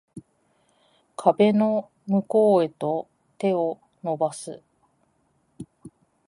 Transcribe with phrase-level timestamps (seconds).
[1.15, 3.07] 壁の向こうへと
[3.37, 4.63] 手を伸ばす